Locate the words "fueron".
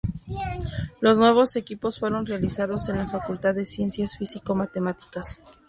1.99-2.25